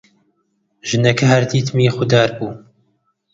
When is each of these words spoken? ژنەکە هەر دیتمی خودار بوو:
ژنەکە 0.89 1.25
هەر 1.31 1.43
دیتمی 1.51 1.93
خودار 1.95 2.29
بوو: 2.37 2.49